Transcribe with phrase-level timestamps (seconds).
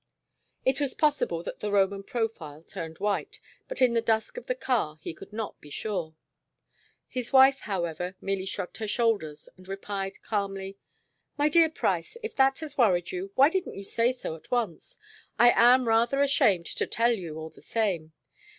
[0.65, 4.55] It was possible that the Roman profile turned white, but in the dusk of the
[4.55, 6.15] car he could not be sure.
[7.07, 10.79] His wife, however, merely shrugged her shoulders and replied calmly:
[11.37, 14.97] "My dear Price, if that has worried you, why didn't you say so at once?
[15.37, 18.13] I am rather ashamed to tell you, all the same.